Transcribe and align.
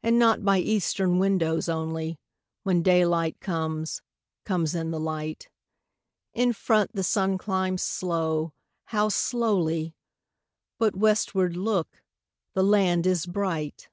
And 0.00 0.16
not 0.16 0.44
by 0.44 0.58
eastern 0.60 1.18
windows 1.18 1.68
only, 1.68 2.20
When 2.62 2.84
daylight 2.84 3.40
comes, 3.40 4.00
comes 4.44 4.76
in 4.76 4.92
the 4.92 5.00
light; 5.00 5.48
In 6.34 6.52
front 6.52 6.92
the 6.94 7.02
sun 7.02 7.36
climbs 7.36 7.82
slow, 7.82 8.52
how 8.84 9.08
slowly! 9.08 9.96
But 10.78 10.94
westward, 10.94 11.56
look, 11.56 12.00
the 12.52 12.62
land 12.62 13.08
is 13.08 13.26
bright! 13.26 13.88